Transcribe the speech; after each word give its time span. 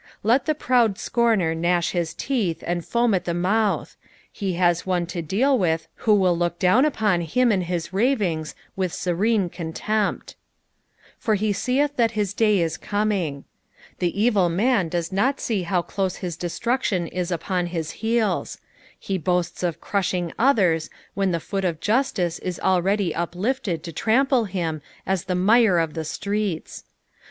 Let 0.23 0.47
the 0.47 0.55
proud 0.55 0.95
scomer 0.95 1.55
gnash 1.55 1.91
his 1.91 2.15
teeth 2.15 2.63
and 2.65 2.83
foam 2.83 3.13
at 3.13 3.25
the 3.25 3.35
mouth 3.35 3.97
\ 4.15 4.21
he 4.31 4.53
has 4.53 4.83
one 4.83 5.05
to 5.05 5.21
deal 5.21 5.55
with 5.59 5.87
who 5.93 6.15
will 6.15 6.35
look 6.35 6.57
down 6.57 6.85
upon 6.85 7.21
him 7.21 7.51
and 7.51 7.65
his 7.65 7.93
ravings 7.93 8.55
with 8.75 8.91
serene 8.91 9.47
cnutempt," 9.51 10.33
For 11.19 11.35
he 11.35 11.53
teeth 11.53 11.97
that 11.97 12.13
his 12.17 12.33
day 12.33 12.61
it 12.61 12.71
eoming.^' 12.81 13.43
The 13.99 14.19
evil 14.19 14.49
man 14.49 14.89
does 14.89 15.11
not 15.11 15.39
see 15.39 15.65
bow 15.65 15.83
close 15.83 16.17
bis 16.19 16.35
destruction 16.35 17.05
is 17.05 17.29
upon 17.29 17.67
his 17.67 17.91
heels; 17.91 18.57
he 18.97 19.19
bossts 19.19 19.61
of 19.61 19.79
crushing 19.81 20.33
others 20.39 20.89
when 21.13 21.29
the 21.31 21.39
foot 21.39 21.63
of 21.63 21.79
justice 21.79 22.39
is 22.39 22.59
already 22.59 23.13
uplifted 23.13 23.83
to 23.83 23.93
trample 23.93 24.45
him 24.45 24.81
as 25.05 25.25
the 25.25 25.35
mire 25.35 25.77
of 25.77 25.93
the 25.93 26.01
strcits. 26.01 26.85